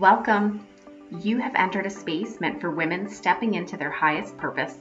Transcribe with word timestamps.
Welcome. 0.00 0.66
You 1.20 1.36
have 1.40 1.54
entered 1.54 1.84
a 1.84 1.90
space 1.90 2.40
meant 2.40 2.58
for 2.58 2.70
women 2.70 3.06
stepping 3.06 3.52
into 3.52 3.76
their 3.76 3.90
highest 3.90 4.34
purpose. 4.38 4.74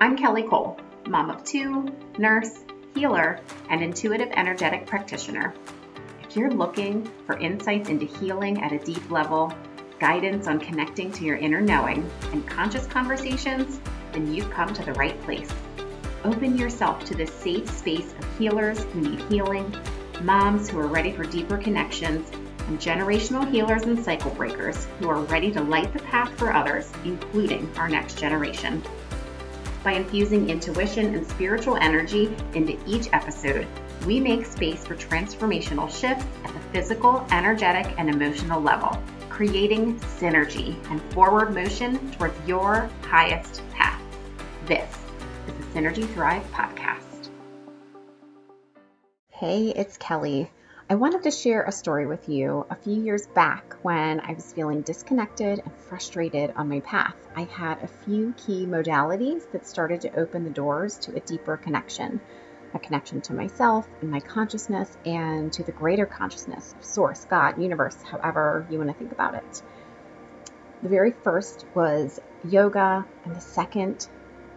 I'm 0.00 0.16
Kelly 0.16 0.44
Cole, 0.44 0.78
mom 1.08 1.30
of 1.30 1.42
two, 1.42 1.88
nurse, 2.16 2.60
healer, 2.94 3.40
and 3.70 3.82
intuitive 3.82 4.28
energetic 4.36 4.86
practitioner. 4.86 5.52
If 6.22 6.36
you're 6.36 6.52
looking 6.52 7.10
for 7.26 7.36
insights 7.38 7.88
into 7.88 8.06
healing 8.06 8.62
at 8.62 8.70
a 8.70 8.78
deep 8.78 9.10
level, 9.10 9.52
guidance 9.98 10.46
on 10.46 10.60
connecting 10.60 11.10
to 11.10 11.24
your 11.24 11.38
inner 11.38 11.60
knowing, 11.60 12.08
and 12.30 12.46
conscious 12.46 12.86
conversations, 12.86 13.80
then 14.12 14.32
you've 14.32 14.52
come 14.52 14.72
to 14.74 14.84
the 14.84 14.92
right 14.92 15.20
place. 15.22 15.50
Open 16.22 16.56
yourself 16.56 17.04
to 17.06 17.16
this 17.16 17.34
safe 17.34 17.68
space 17.68 18.14
of 18.16 18.38
healers 18.38 18.84
who 18.84 19.00
need 19.00 19.22
healing, 19.22 19.74
moms 20.22 20.70
who 20.70 20.78
are 20.78 20.86
ready 20.86 21.10
for 21.10 21.24
deeper 21.24 21.58
connections, 21.58 22.30
and 22.66 22.78
generational 22.78 23.48
healers 23.50 23.82
and 23.82 24.02
cycle 24.02 24.30
breakers 24.32 24.86
who 24.98 25.08
are 25.08 25.20
ready 25.22 25.52
to 25.52 25.62
light 25.62 25.92
the 25.92 25.98
path 26.00 26.36
for 26.38 26.52
others, 26.52 26.90
including 27.04 27.70
our 27.76 27.88
next 27.88 28.18
generation. 28.18 28.82
By 29.84 29.92
infusing 29.92 30.50
intuition 30.50 31.14
and 31.14 31.26
spiritual 31.26 31.76
energy 31.76 32.34
into 32.54 32.76
each 32.86 33.08
episode, 33.12 33.66
we 34.04 34.18
make 34.20 34.44
space 34.44 34.84
for 34.84 34.96
transformational 34.96 35.88
shifts 35.88 36.24
at 36.44 36.52
the 36.52 36.60
physical, 36.72 37.26
energetic, 37.30 37.94
and 37.98 38.10
emotional 38.10 38.60
level, 38.60 39.00
creating 39.30 39.98
synergy 40.00 40.76
and 40.90 41.00
forward 41.12 41.54
motion 41.54 42.10
towards 42.12 42.34
your 42.48 42.90
highest 43.02 43.62
path. 43.70 44.00
This 44.66 44.90
is 45.46 45.54
the 45.54 45.80
Synergy 45.80 46.08
Thrive 46.14 46.42
podcast. 46.52 47.28
Hey, 49.30 49.68
it's 49.76 49.96
Kelly. 49.98 50.50
I 50.88 50.94
wanted 50.94 51.24
to 51.24 51.32
share 51.32 51.64
a 51.64 51.72
story 51.72 52.06
with 52.06 52.28
you 52.28 52.64
a 52.70 52.76
few 52.76 53.02
years 53.02 53.26
back 53.26 53.74
when 53.82 54.20
I 54.20 54.34
was 54.34 54.52
feeling 54.52 54.82
disconnected 54.82 55.58
and 55.58 55.74
frustrated 55.88 56.52
on 56.54 56.68
my 56.68 56.78
path. 56.78 57.16
I 57.34 57.42
had 57.42 57.82
a 57.82 57.88
few 57.88 58.32
key 58.36 58.66
modalities 58.66 59.50
that 59.50 59.66
started 59.66 60.02
to 60.02 60.16
open 60.16 60.44
the 60.44 60.50
doors 60.50 60.96
to 60.98 61.16
a 61.16 61.20
deeper 61.20 61.56
connection 61.56 62.20
a 62.72 62.78
connection 62.78 63.20
to 63.22 63.34
myself 63.34 63.88
and 64.00 64.12
my 64.12 64.20
consciousness 64.20 64.96
and 65.04 65.52
to 65.54 65.64
the 65.64 65.72
greater 65.72 66.06
consciousness 66.06 66.72
of 66.78 66.84
Source, 66.84 67.24
God, 67.24 67.60
universe, 67.60 68.00
however 68.02 68.64
you 68.70 68.78
want 68.78 68.90
to 68.90 68.96
think 68.96 69.10
about 69.10 69.34
it. 69.34 69.62
The 70.84 70.88
very 70.88 71.10
first 71.10 71.64
was 71.74 72.20
yoga, 72.44 73.04
and 73.24 73.34
the 73.34 73.40
second 73.40 74.06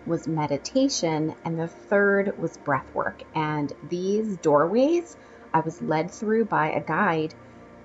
was 0.05 0.27
meditation, 0.27 1.33
and 1.43 1.57
the 1.57 1.67
third 1.67 2.37
was 2.37 2.57
breath 2.57 2.93
work. 2.93 3.23
And 3.33 3.71
these 3.89 4.37
doorways 4.37 5.15
I 5.53 5.61
was 5.61 5.81
led 5.81 6.11
through 6.11 6.45
by 6.45 6.71
a 6.71 6.81
guide, 6.81 7.33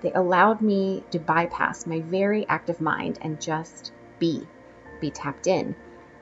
they 0.01 0.11
allowed 0.13 0.61
me 0.61 1.03
to 1.11 1.19
bypass 1.19 1.87
my 1.87 2.01
very 2.01 2.47
active 2.47 2.79
mind 2.79 3.17
and 3.21 3.41
just 3.41 3.91
be, 4.19 4.47
be 5.01 5.09
tapped 5.09 5.47
in, 5.47 5.75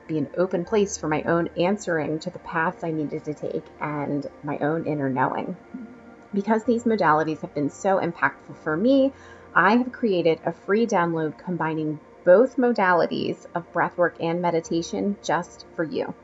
be 0.06 0.18
an 0.18 0.28
open 0.36 0.64
place 0.64 0.96
for 0.96 1.08
my 1.08 1.22
own 1.22 1.48
answering 1.58 2.18
to 2.20 2.30
the 2.30 2.38
paths 2.38 2.82
I 2.82 2.90
needed 2.90 3.24
to 3.24 3.34
take 3.34 3.64
and 3.80 4.26
my 4.42 4.58
own 4.58 4.86
inner 4.86 5.10
knowing. 5.10 5.56
Because 6.32 6.64
these 6.64 6.84
modalities 6.84 7.40
have 7.42 7.54
been 7.54 7.70
so 7.70 7.98
impactful 8.00 8.56
for 8.62 8.76
me, 8.76 9.12
I 9.54 9.76
have 9.76 9.92
created 9.92 10.40
a 10.44 10.52
free 10.52 10.86
download 10.86 11.38
combining 11.38 12.00
both 12.24 12.56
modalities 12.56 13.46
of 13.54 13.70
breathwork 13.72 14.14
and 14.18 14.40
meditation 14.40 15.16
just 15.22 15.66
for 15.76 15.84
you. 15.84 16.14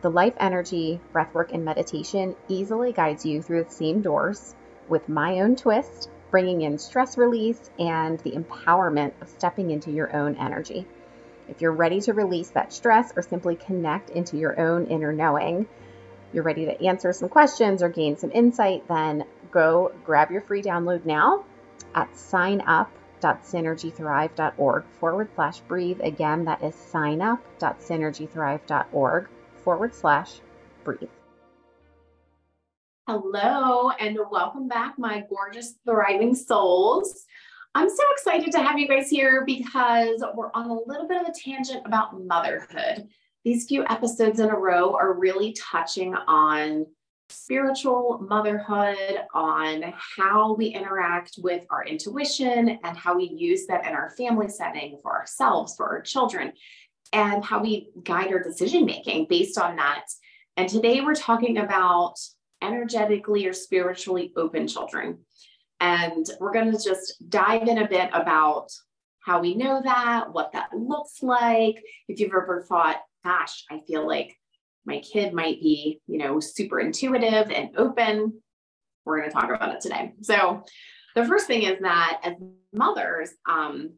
The 0.00 0.10
life 0.10 0.34
energy, 0.38 1.00
breathwork, 1.12 1.50
and 1.52 1.64
meditation 1.64 2.36
easily 2.46 2.92
guides 2.92 3.26
you 3.26 3.42
through 3.42 3.64
the 3.64 3.70
same 3.70 4.00
doors 4.00 4.54
with 4.88 5.08
my 5.08 5.40
own 5.40 5.56
twist, 5.56 6.08
bringing 6.30 6.62
in 6.62 6.78
stress 6.78 7.18
release 7.18 7.68
and 7.80 8.20
the 8.20 8.30
empowerment 8.30 9.14
of 9.20 9.28
stepping 9.28 9.72
into 9.72 9.90
your 9.90 10.14
own 10.14 10.36
energy. 10.36 10.86
If 11.48 11.60
you're 11.60 11.72
ready 11.72 12.00
to 12.02 12.12
release 12.12 12.50
that 12.50 12.72
stress 12.72 13.12
or 13.16 13.22
simply 13.22 13.56
connect 13.56 14.10
into 14.10 14.36
your 14.36 14.60
own 14.60 14.86
inner 14.86 15.12
knowing, 15.12 15.66
you're 16.32 16.44
ready 16.44 16.66
to 16.66 16.84
answer 16.84 17.12
some 17.12 17.28
questions 17.28 17.82
or 17.82 17.88
gain 17.88 18.16
some 18.16 18.30
insight, 18.30 18.86
then 18.86 19.24
go 19.50 19.90
grab 20.04 20.30
your 20.30 20.42
free 20.42 20.62
download 20.62 21.06
now 21.06 21.44
at 21.92 22.12
signup.synergythrive.org 22.12 24.84
forward 25.00 25.28
slash 25.34 25.58
breathe. 25.60 26.00
Again, 26.04 26.44
that 26.44 26.62
is 26.62 26.76
signup.synergythrive.org 26.92 29.28
forward 29.68 29.94
slash 29.94 30.40
breathe. 30.82 31.10
Hello, 33.06 33.90
and 33.90 34.18
welcome 34.30 34.66
back, 34.66 34.98
my 34.98 35.22
gorgeous, 35.28 35.74
thriving 35.84 36.34
souls. 36.34 37.26
I'm 37.74 37.90
so 37.90 38.02
excited 38.12 38.50
to 38.52 38.62
have 38.62 38.78
you 38.78 38.88
guys 38.88 39.10
here 39.10 39.44
because 39.44 40.24
we're 40.34 40.50
on 40.54 40.70
a 40.70 40.80
little 40.86 41.06
bit 41.06 41.20
of 41.20 41.28
a 41.28 41.38
tangent 41.38 41.82
about 41.84 42.18
motherhood. 42.18 43.08
These 43.44 43.66
few 43.66 43.84
episodes 43.90 44.40
in 44.40 44.48
a 44.48 44.56
row 44.56 44.94
are 44.94 45.12
really 45.12 45.52
touching 45.52 46.14
on 46.14 46.86
spiritual 47.28 48.26
motherhood, 48.26 49.18
on 49.34 49.92
how 50.16 50.54
we 50.54 50.68
interact 50.68 51.38
with 51.42 51.66
our 51.68 51.84
intuition 51.84 52.78
and 52.84 52.96
how 52.96 53.18
we 53.18 53.24
use 53.24 53.66
that 53.66 53.86
in 53.86 53.92
our 53.92 54.08
family 54.16 54.48
setting 54.48 54.96
for 55.02 55.12
ourselves, 55.12 55.76
for 55.76 55.86
our 55.90 56.00
children 56.00 56.54
and 57.12 57.44
how 57.44 57.62
we 57.62 57.90
guide 58.02 58.32
our 58.32 58.42
decision 58.42 58.84
making 58.84 59.26
based 59.28 59.58
on 59.58 59.76
that. 59.76 60.04
And 60.56 60.68
today 60.68 61.00
we're 61.00 61.14
talking 61.14 61.58
about 61.58 62.14
energetically 62.62 63.46
or 63.46 63.52
spiritually 63.52 64.32
open 64.36 64.66
children. 64.66 65.18
And 65.80 66.26
we're 66.40 66.52
going 66.52 66.72
to 66.72 66.78
just 66.78 67.28
dive 67.28 67.68
in 67.68 67.78
a 67.78 67.88
bit 67.88 68.10
about 68.12 68.68
how 69.20 69.40
we 69.40 69.54
know 69.54 69.80
that, 69.82 70.32
what 70.32 70.52
that 70.52 70.70
looks 70.76 71.22
like. 71.22 71.82
If 72.08 72.18
you've 72.18 72.32
ever 72.32 72.64
thought, 72.68 72.96
gosh, 73.24 73.64
I 73.70 73.80
feel 73.86 74.06
like 74.06 74.36
my 74.84 75.00
kid 75.00 75.32
might 75.32 75.60
be, 75.60 76.00
you 76.06 76.18
know, 76.18 76.40
super 76.40 76.80
intuitive 76.80 77.50
and 77.50 77.76
open, 77.76 78.42
we're 79.04 79.18
going 79.18 79.30
to 79.30 79.34
talk 79.34 79.50
about 79.50 79.74
it 79.74 79.80
today. 79.80 80.14
So, 80.22 80.64
the 81.14 81.24
first 81.24 81.46
thing 81.46 81.62
is 81.62 81.80
that 81.80 82.20
as 82.22 82.34
mothers, 82.72 83.30
um, 83.48 83.94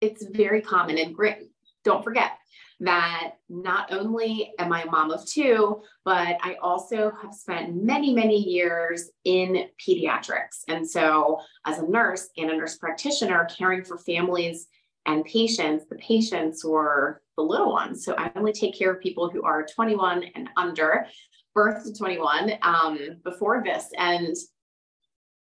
it's 0.00 0.24
very 0.24 0.62
common 0.62 0.98
and 0.98 1.14
great 1.14 1.48
don't 1.84 2.04
forget 2.04 2.32
that 2.80 3.32
not 3.48 3.92
only 3.92 4.52
am 4.58 4.72
I 4.72 4.82
a 4.82 4.90
mom 4.90 5.10
of 5.10 5.26
two, 5.26 5.82
but 6.04 6.36
I 6.42 6.56
also 6.62 7.10
have 7.22 7.34
spent 7.34 7.74
many, 7.74 8.14
many 8.14 8.36
years 8.36 9.10
in 9.24 9.66
pediatrics. 9.84 10.62
And 10.68 10.88
so, 10.88 11.40
as 11.66 11.78
a 11.78 11.88
nurse 11.88 12.28
and 12.36 12.50
a 12.50 12.56
nurse 12.56 12.78
practitioner, 12.78 13.46
caring 13.46 13.84
for 13.84 13.98
families 13.98 14.68
and 15.06 15.24
patients, 15.24 15.86
the 15.90 15.96
patients 15.96 16.64
were 16.64 17.20
the 17.36 17.42
little 17.42 17.72
ones. 17.72 18.04
So, 18.04 18.14
I 18.16 18.30
only 18.36 18.52
take 18.52 18.78
care 18.78 18.92
of 18.92 19.00
people 19.00 19.28
who 19.28 19.42
are 19.42 19.66
21 19.66 20.24
and 20.36 20.48
under, 20.56 21.06
birth 21.54 21.84
to 21.84 21.92
21 21.92 22.52
um, 22.62 22.98
before 23.24 23.62
this. 23.64 23.86
And 23.96 24.36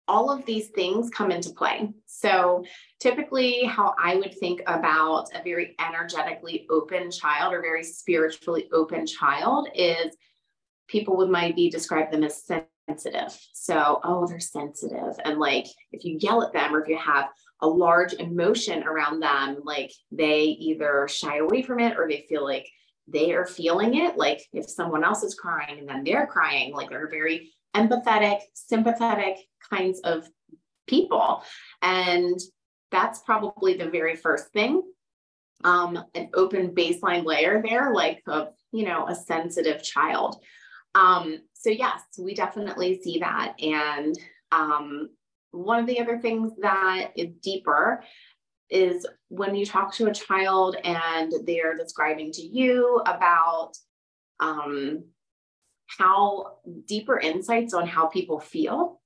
all 0.07 0.31
of 0.31 0.45
these 0.45 0.69
things 0.69 1.09
come 1.09 1.31
into 1.31 1.51
play. 1.51 1.91
So, 2.05 2.63
typically, 2.99 3.63
how 3.65 3.93
I 4.01 4.15
would 4.15 4.33
think 4.39 4.61
about 4.67 5.27
a 5.33 5.43
very 5.43 5.75
energetically 5.79 6.65
open 6.69 7.11
child 7.11 7.53
or 7.53 7.61
very 7.61 7.83
spiritually 7.83 8.69
open 8.71 9.05
child 9.05 9.69
is 9.75 10.15
people 10.87 11.17
would 11.17 11.29
maybe 11.29 11.69
describe 11.69 12.11
them 12.11 12.23
as 12.23 12.43
sensitive. 12.87 13.37
So, 13.53 13.99
oh, 14.03 14.25
they're 14.27 14.39
sensitive. 14.39 15.15
And 15.23 15.39
like 15.39 15.67
if 15.91 16.03
you 16.05 16.17
yell 16.19 16.43
at 16.43 16.53
them 16.53 16.73
or 16.73 16.81
if 16.81 16.87
you 16.87 16.97
have 16.97 17.29
a 17.61 17.67
large 17.67 18.13
emotion 18.13 18.83
around 18.83 19.19
them, 19.19 19.57
like 19.63 19.91
they 20.11 20.43
either 20.43 21.07
shy 21.09 21.37
away 21.37 21.61
from 21.61 21.79
it 21.79 21.97
or 21.97 22.07
they 22.07 22.25
feel 22.29 22.43
like 22.43 22.67
they 23.07 23.33
are 23.33 23.45
feeling 23.45 23.95
it. 23.95 24.17
Like 24.17 24.41
if 24.53 24.69
someone 24.69 25.03
else 25.03 25.23
is 25.23 25.35
crying 25.35 25.79
and 25.79 25.87
then 25.87 26.03
they're 26.03 26.27
crying, 26.27 26.73
like 26.73 26.89
they're 26.89 27.09
very 27.09 27.51
empathetic, 27.75 28.39
sympathetic 28.53 29.37
kinds 29.69 29.99
of 30.01 30.27
people. 30.87 31.43
And 31.81 32.39
that's 32.91 33.19
probably 33.19 33.75
the 33.75 33.89
very 33.89 34.15
first 34.15 34.47
thing. 34.53 34.81
Um, 35.63 36.03
an 36.13 36.29
open 36.33 36.69
baseline 36.69 37.25
layer 37.25 37.61
there, 37.61 37.93
like 37.93 38.21
of, 38.27 38.49
you 38.71 38.85
know, 38.85 39.07
a 39.07 39.15
sensitive 39.15 39.83
child. 39.83 40.41
Um, 40.95 41.39
so 41.53 41.69
yes, 41.69 42.01
we 42.17 42.33
definitely 42.33 43.01
see 43.01 43.19
that. 43.19 43.55
And 43.59 44.17
um, 44.51 45.09
one 45.51 45.79
of 45.79 45.87
the 45.87 45.99
other 45.99 46.19
things 46.19 46.53
that 46.61 47.11
is 47.15 47.29
deeper 47.41 48.03
is 48.69 49.05
when 49.29 49.55
you 49.55 49.65
talk 49.65 49.93
to 49.95 50.07
a 50.07 50.13
child 50.13 50.75
and 50.83 51.33
they're 51.45 51.75
describing 51.75 52.31
to 52.33 52.41
you 52.41 53.01
about 53.05 53.71
um, 54.39 55.03
how 55.97 56.57
deeper 56.85 57.19
insights 57.19 57.73
on 57.73 57.87
how 57.87 58.07
people 58.07 58.39
feel, 58.39 59.01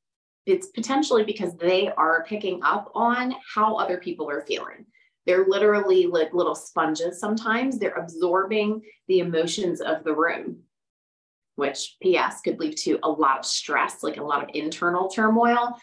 it's 0.45 0.67
potentially 0.67 1.23
because 1.23 1.55
they 1.55 1.89
are 1.89 2.25
picking 2.27 2.61
up 2.63 2.91
on 2.95 3.35
how 3.53 3.75
other 3.75 3.97
people 3.97 4.29
are 4.29 4.41
feeling. 4.41 4.85
They're 5.27 5.45
literally 5.47 6.07
like 6.07 6.33
little 6.33 6.55
sponges 6.55 7.19
sometimes. 7.19 7.77
They're 7.77 7.91
absorbing 7.91 8.81
the 9.07 9.19
emotions 9.19 9.79
of 9.79 10.03
the 10.03 10.15
room, 10.15 10.63
which 11.57 11.97
PS 12.01 12.41
could 12.41 12.59
lead 12.59 12.75
to 12.77 12.97
a 13.03 13.09
lot 13.09 13.37
of 13.39 13.45
stress, 13.45 14.01
like 14.01 14.17
a 14.17 14.23
lot 14.23 14.43
of 14.43 14.49
internal 14.55 15.09
turmoil. 15.09 15.77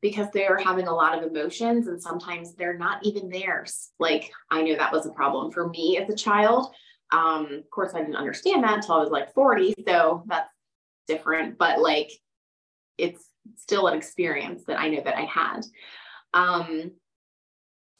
because 0.00 0.28
they're 0.32 0.58
having 0.58 0.86
a 0.86 0.94
lot 0.94 1.16
of 1.16 1.28
emotions 1.28 1.88
and 1.88 2.00
sometimes 2.00 2.54
they're 2.54 2.78
not 2.78 3.04
even 3.04 3.28
theirs. 3.28 3.90
Like 3.98 4.30
I 4.50 4.62
know 4.62 4.76
that 4.76 4.92
was 4.92 5.06
a 5.06 5.10
problem 5.10 5.50
for 5.50 5.68
me 5.68 5.98
as 5.98 6.08
a 6.08 6.16
child. 6.16 6.72
Um, 7.10 7.46
of 7.52 7.70
course, 7.70 7.94
I 7.94 8.00
didn't 8.00 8.16
understand 8.16 8.64
that 8.64 8.76
until 8.76 8.96
I 8.96 9.00
was 9.00 9.10
like 9.10 9.32
40. 9.32 9.74
So 9.86 10.24
that's 10.26 10.50
different, 11.06 11.58
but 11.58 11.80
like 11.80 12.10
it's 12.98 13.24
still 13.56 13.86
an 13.86 13.96
experience 13.96 14.64
that 14.66 14.78
I 14.78 14.88
know 14.88 15.00
that 15.02 15.16
I 15.16 15.22
had. 15.22 15.60
Um, 16.34 16.92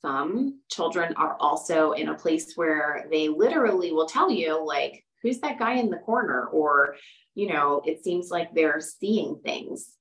some 0.03 0.61
children 0.71 1.15
are 1.17 1.37
also 1.41 1.93
in 1.93 2.09
a 2.09 2.15
place 2.15 2.53
where 2.55 3.07
they 3.11 3.29
literally 3.29 3.93
will 3.93 4.07
tell 4.07 4.31
you, 4.31 4.65
like, 4.65 5.05
who's 5.23 5.41
that 5.41 5.59
guy 5.59 5.75
in 5.75 5.91
the 5.91 5.97
corner? 5.97 6.47
Or, 6.47 6.97
you 7.35 7.49
know, 7.49 7.83
it 7.85 8.05
seems 8.05 8.31
like 8.31 8.55
they're 8.55 8.81
seeing 8.81 9.41
things. 9.45 9.95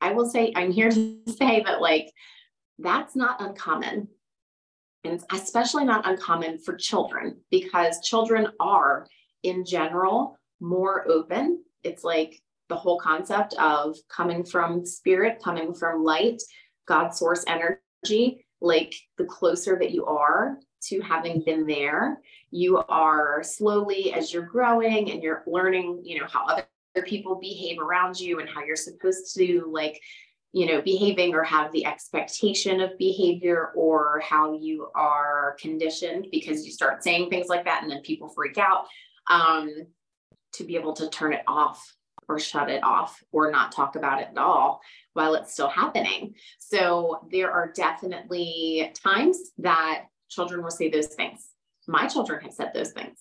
I 0.00 0.12
will 0.12 0.28
say, 0.28 0.52
I'm 0.54 0.70
here 0.70 0.90
to 0.90 1.20
say 1.26 1.62
that, 1.64 1.80
like, 1.80 2.10
that's 2.78 3.16
not 3.16 3.40
uncommon. 3.40 4.08
And 5.08 5.24
especially 5.32 5.84
not 5.84 6.06
uncommon 6.06 6.58
for 6.58 6.76
children 6.76 7.40
because 7.50 8.00
children 8.00 8.48
are, 8.60 9.06
in 9.42 9.64
general, 9.64 10.38
more 10.60 11.08
open. 11.08 11.64
It's 11.82 12.04
like 12.04 12.42
the 12.68 12.76
whole 12.76 12.98
concept 12.98 13.54
of 13.54 13.96
coming 14.10 14.44
from 14.44 14.84
spirit, 14.84 15.40
coming 15.42 15.72
from 15.72 16.04
light, 16.04 16.42
God 16.86 17.14
source 17.14 17.42
energy. 17.46 18.44
Like 18.60 18.94
the 19.16 19.24
closer 19.24 19.78
that 19.78 19.92
you 19.92 20.04
are 20.04 20.58
to 20.88 21.00
having 21.00 21.42
been 21.42 21.66
there, 21.66 22.20
you 22.50 22.78
are 22.88 23.42
slowly, 23.42 24.12
as 24.12 24.32
you're 24.32 24.42
growing 24.42 25.10
and 25.10 25.22
you're 25.22 25.42
learning, 25.46 26.02
you 26.04 26.20
know, 26.20 26.26
how 26.26 26.44
other 26.44 26.66
people 27.06 27.36
behave 27.36 27.78
around 27.78 28.18
you 28.20 28.40
and 28.40 28.48
how 28.48 28.62
you're 28.62 28.76
supposed 28.76 29.34
to 29.36 29.70
like 29.70 29.98
you 30.52 30.66
know 30.66 30.80
behaving 30.80 31.34
or 31.34 31.42
have 31.42 31.70
the 31.72 31.84
expectation 31.84 32.80
of 32.80 32.96
behavior 32.98 33.72
or 33.74 34.20
how 34.20 34.58
you 34.58 34.88
are 34.94 35.56
conditioned 35.60 36.26
because 36.32 36.64
you 36.64 36.72
start 36.72 37.02
saying 37.02 37.28
things 37.28 37.48
like 37.48 37.64
that 37.64 37.82
and 37.82 37.90
then 37.90 38.00
people 38.02 38.28
freak 38.28 38.58
out 38.58 38.86
um, 39.30 39.70
to 40.52 40.64
be 40.64 40.76
able 40.76 40.94
to 40.94 41.08
turn 41.10 41.32
it 41.32 41.42
off 41.46 41.94
or 42.28 42.38
shut 42.38 42.70
it 42.70 42.82
off 42.84 43.22
or 43.32 43.50
not 43.50 43.72
talk 43.72 43.96
about 43.96 44.20
it 44.20 44.28
at 44.30 44.38
all 44.38 44.80
while 45.14 45.34
it's 45.34 45.52
still 45.52 45.68
happening. 45.68 46.34
So 46.58 47.26
there 47.30 47.50
are 47.50 47.72
definitely 47.72 48.92
times 49.02 49.38
that 49.58 50.04
children 50.28 50.62
will 50.62 50.70
say 50.70 50.90
those 50.90 51.06
things. 51.06 51.48
My 51.86 52.06
children 52.06 52.42
have 52.42 52.52
said 52.52 52.72
those 52.74 52.92
things. 52.92 53.18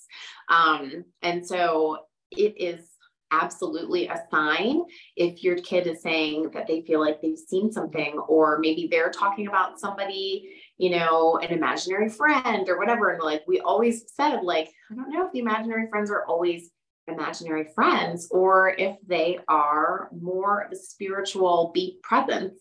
Um, 0.49 1.05
and 1.21 1.45
so 1.45 1.99
it 2.31 2.55
is 2.57 2.85
absolutely 3.31 4.07
a 4.07 4.23
sign 4.31 4.81
if 5.15 5.43
your 5.43 5.57
kid 5.57 5.85
is 5.87 6.01
saying 6.01 6.49
that 6.53 6.67
they 6.67 6.81
feel 6.81 6.99
like 6.99 7.21
they've 7.21 7.37
seen 7.37 7.71
something 7.71 8.17
or 8.27 8.59
maybe 8.59 8.87
they're 8.89 9.09
talking 9.09 9.47
about 9.47 9.79
somebody 9.79 10.49
you 10.77 10.89
know 10.89 11.37
an 11.41 11.51
imaginary 11.51 12.09
friend 12.09 12.69
or 12.69 12.77
whatever. 12.77 13.09
And 13.09 13.21
like 13.21 13.43
we 13.47 13.59
always 13.59 14.05
said 14.13 14.41
like 14.43 14.69
i 14.91 14.95
don't 14.95 15.11
know 15.11 15.25
if 15.25 15.31
the 15.33 15.39
imaginary 15.39 15.87
friends 15.89 16.09
are 16.11 16.25
always 16.25 16.71
imaginary 17.07 17.67
friends 17.73 18.27
or 18.31 18.75
if 18.77 18.97
they 19.07 19.39
are 19.47 20.09
more 20.19 20.61
of 20.61 20.71
a 20.71 20.75
spiritual 20.75 21.71
beat 21.73 22.01
presence 22.03 22.59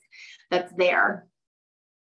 that's 0.51 0.73
there. 0.77 1.27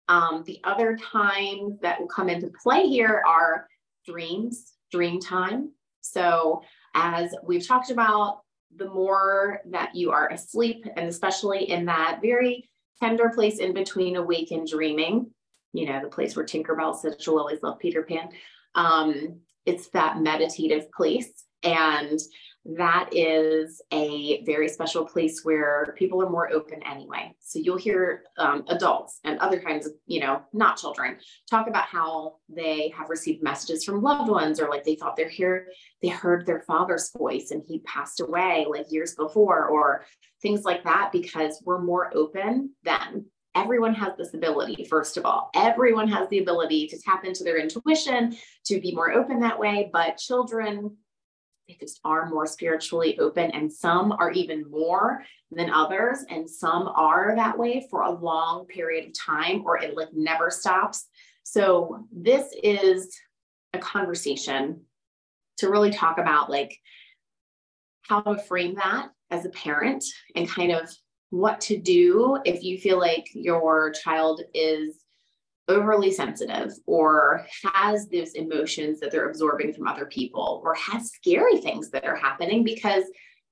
Um, 0.08 0.42
the 0.46 0.58
other 0.64 0.96
times 0.96 1.78
that 1.82 2.00
will 2.00 2.08
come 2.08 2.28
into 2.28 2.50
play 2.62 2.86
here 2.86 3.22
are 3.26 3.66
dreams 4.06 4.72
dream 4.90 5.20
time. 5.20 5.72
So 6.02 6.62
as 6.94 7.34
we've 7.42 7.66
talked 7.66 7.90
about, 7.90 8.40
the 8.76 8.88
more 8.88 9.60
that 9.70 9.94
you 9.94 10.10
are 10.10 10.30
asleep, 10.30 10.86
and 10.96 11.08
especially 11.08 11.70
in 11.70 11.86
that 11.86 12.20
very 12.22 12.68
tender 13.00 13.30
place 13.34 13.58
in 13.58 13.74
between 13.74 14.16
awake 14.16 14.50
and 14.50 14.66
dreaming, 14.66 15.30
you 15.72 15.86
know, 15.86 16.00
the 16.02 16.08
place 16.08 16.36
where 16.36 16.44
Tinkerbell 16.44 16.96
said 16.96 17.20
she'll 17.20 17.38
always 17.38 17.62
love 17.62 17.78
Peter 17.78 18.02
Pan. 18.02 18.28
Um, 18.74 19.40
it's 19.66 19.88
that 19.88 20.20
meditative 20.20 20.90
place. 20.92 21.44
And 21.62 22.18
that 22.64 23.08
is 23.12 23.82
a 23.92 24.42
very 24.44 24.68
special 24.68 25.04
place 25.04 25.40
where 25.42 25.94
people 25.98 26.22
are 26.22 26.30
more 26.30 26.52
open 26.52 26.80
anyway. 26.84 27.34
So 27.40 27.58
you'll 27.58 27.76
hear 27.76 28.22
um, 28.38 28.64
adults 28.68 29.18
and 29.24 29.38
other 29.40 29.60
kinds 29.60 29.86
of, 29.86 29.92
you 30.06 30.20
know, 30.20 30.42
not 30.52 30.76
children 30.76 31.18
talk 31.50 31.66
about 31.66 31.86
how 31.86 32.36
they 32.48 32.92
have 32.96 33.10
received 33.10 33.42
messages 33.42 33.84
from 33.84 34.00
loved 34.00 34.30
ones 34.30 34.60
or 34.60 34.68
like 34.68 34.84
they 34.84 34.94
thought 34.94 35.16
they're 35.16 35.28
here, 35.28 35.66
they 36.02 36.08
heard 36.08 36.46
their 36.46 36.60
father's 36.60 37.10
voice 37.16 37.50
and 37.50 37.62
he 37.66 37.80
passed 37.80 38.20
away 38.20 38.64
like 38.70 38.86
years 38.90 39.16
before 39.16 39.66
or 39.66 40.04
things 40.40 40.64
like 40.64 40.84
that 40.84 41.10
because 41.12 41.60
we're 41.64 41.82
more 41.82 42.16
open 42.16 42.70
then. 42.84 43.26
Everyone 43.54 43.94
has 43.94 44.16
this 44.16 44.32
ability, 44.32 44.84
first 44.84 45.18
of 45.18 45.26
all. 45.26 45.50
Everyone 45.54 46.08
has 46.08 46.26
the 46.30 46.38
ability 46.38 46.88
to 46.88 46.98
tap 46.98 47.26
into 47.26 47.44
their 47.44 47.58
intuition, 47.58 48.34
to 48.64 48.80
be 48.80 48.94
more 48.94 49.12
open 49.12 49.40
that 49.40 49.58
way. 49.58 49.90
But 49.92 50.16
children, 50.16 50.96
are 52.04 52.28
more 52.28 52.46
spiritually 52.46 53.18
open 53.18 53.50
and 53.52 53.72
some 53.72 54.12
are 54.12 54.30
even 54.32 54.70
more 54.70 55.24
than 55.50 55.70
others 55.70 56.24
and 56.30 56.48
some 56.48 56.88
are 56.88 57.34
that 57.36 57.58
way 57.58 57.86
for 57.90 58.02
a 58.02 58.10
long 58.10 58.66
period 58.66 59.06
of 59.06 59.14
time 59.14 59.62
or 59.64 59.78
it 59.78 59.96
like 59.96 60.12
never 60.12 60.50
stops. 60.50 61.06
So 61.44 62.06
this 62.12 62.54
is 62.62 63.16
a 63.72 63.78
conversation 63.78 64.82
to 65.58 65.70
really 65.70 65.90
talk 65.90 66.18
about 66.18 66.50
like 66.50 66.76
how 68.02 68.20
to 68.20 68.38
frame 68.42 68.74
that 68.76 69.10
as 69.30 69.44
a 69.44 69.50
parent 69.50 70.04
and 70.34 70.48
kind 70.48 70.72
of 70.72 70.90
what 71.30 71.60
to 71.62 71.78
do 71.78 72.38
if 72.44 72.62
you 72.62 72.78
feel 72.78 72.98
like 72.98 73.26
your 73.32 73.90
child 73.90 74.42
is 74.52 75.02
overly 75.72 76.12
sensitive 76.12 76.72
or 76.86 77.46
has 77.74 78.08
those 78.08 78.32
emotions 78.32 79.00
that 79.00 79.10
they're 79.10 79.28
absorbing 79.28 79.72
from 79.72 79.88
other 79.88 80.06
people 80.06 80.62
or 80.64 80.74
has 80.74 81.10
scary 81.10 81.58
things 81.58 81.90
that 81.90 82.04
are 82.04 82.16
happening 82.16 82.62
because 82.64 83.04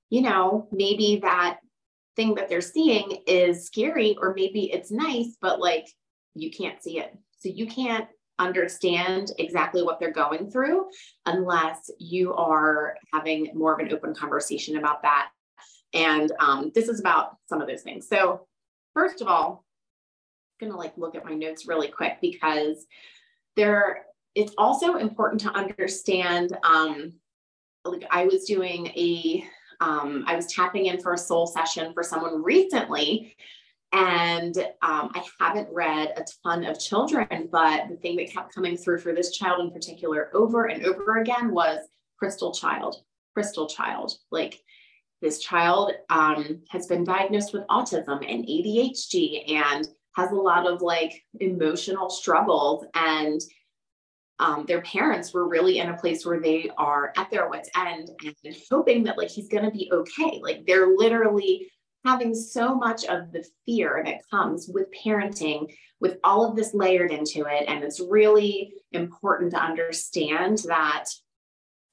you 0.09 0.21
know 0.21 0.67
maybe 0.71 1.19
that 1.21 1.57
thing 2.15 2.35
that 2.35 2.49
they're 2.49 2.61
seeing 2.61 3.17
is 3.27 3.65
scary 3.65 4.15
or 4.21 4.33
maybe 4.35 4.71
it's 4.71 4.91
nice 4.91 5.37
but 5.41 5.59
like 5.59 5.87
you 6.33 6.51
can't 6.51 6.81
see 6.81 6.99
it. 6.99 7.17
So 7.39 7.49
you 7.49 7.67
can't 7.67 8.07
understand 8.39 9.31
exactly 9.37 9.83
what 9.83 9.99
they're 9.99 10.11
going 10.11 10.49
through 10.49 10.85
unless 11.25 11.91
you 11.99 12.33
are 12.33 12.95
having 13.13 13.51
more 13.53 13.73
of 13.73 13.79
an 13.79 13.93
open 13.93 14.15
conversation 14.15 14.77
about 14.77 15.03
that. 15.03 15.29
And 15.93 16.31
um, 16.39 16.71
this 16.73 16.87
is 16.87 16.99
about 16.99 17.37
some 17.47 17.61
of 17.61 17.67
those 17.67 17.83
things. 17.83 18.07
So 18.07 18.47
first 18.93 19.21
of 19.21 19.27
all 19.27 19.65
going 20.61 20.71
to 20.71 20.77
like 20.77 20.93
look 20.97 21.15
at 21.15 21.25
my 21.25 21.33
notes 21.33 21.67
really 21.67 21.89
quick 21.89 22.19
because 22.21 22.85
there 23.57 24.05
it's 24.33 24.53
also 24.57 24.95
important 24.95 25.41
to 25.41 25.49
understand 25.49 26.57
um 26.63 27.11
like 27.83 28.05
I 28.09 28.25
was 28.25 28.45
doing 28.45 28.87
a 28.87 29.43
um, 29.81 30.23
I 30.27 30.35
was 30.35 30.45
tapping 30.45 30.85
in 30.85 31.01
for 31.01 31.13
a 31.13 31.17
soul 31.17 31.47
session 31.47 31.91
for 31.93 32.03
someone 32.03 32.43
recently 32.43 33.35
and 33.91 34.57
um, 34.81 35.11
I 35.13 35.23
haven't 35.39 35.67
read 35.73 36.13
a 36.15 36.23
ton 36.43 36.63
of 36.63 36.79
children, 36.79 37.49
but 37.51 37.89
the 37.89 37.97
thing 37.97 38.15
that 38.17 38.31
kept 38.31 38.53
coming 38.53 38.77
through 38.77 38.99
for 38.99 39.13
this 39.13 39.35
child 39.35 39.59
in 39.59 39.71
particular 39.71 40.29
over 40.33 40.65
and 40.65 40.85
over 40.85 41.17
again 41.17 41.51
was 41.51 41.79
crystal 42.17 42.53
child, 42.53 43.03
crystal 43.33 43.67
child. 43.67 44.13
Like 44.31 44.61
this 45.21 45.39
child 45.39 45.91
um, 46.09 46.61
has 46.69 46.87
been 46.87 47.03
diagnosed 47.03 47.53
with 47.53 47.67
autism 47.67 48.23
and 48.25 48.45
ADHD 48.45 49.51
and 49.51 49.87
has 50.15 50.31
a 50.31 50.35
lot 50.35 50.67
of 50.67 50.81
like 50.81 51.23
emotional 51.39 52.09
struggles 52.09 52.85
and 52.93 53.41
um, 54.39 54.65
their 54.65 54.81
parents 54.81 55.33
were 55.33 55.47
really 55.47 55.77
in 55.77 55.89
a 55.89 55.97
place 55.97 56.25
where 56.25 56.39
they 56.39 56.69
are 56.77 57.13
at 57.15 57.29
their 57.29 57.47
wits 57.47 57.69
end 57.77 58.09
and 58.23 58.55
hoping 58.69 59.03
that 59.03 59.17
like 59.17 59.29
he's 59.29 59.47
going 59.47 59.63
to 59.63 59.71
be 59.71 59.89
okay. 59.93 60.39
Like 60.41 60.65
they're 60.65 60.97
literally 60.97 61.71
having 62.03 62.33
so 62.33 62.73
much 62.73 63.05
of 63.05 63.31
the 63.31 63.45
fear 63.65 64.01
that 64.03 64.27
comes 64.31 64.67
with 64.73 64.87
parenting 65.05 65.71
with 65.99 66.17
all 66.23 66.43
of 66.43 66.55
this 66.55 66.73
layered 66.73 67.11
into 67.11 67.45
it 67.45 67.65
and 67.67 67.83
it's 67.83 67.99
really 67.99 68.73
important 68.91 69.51
to 69.51 69.63
understand 69.63 70.57
that 70.67 71.05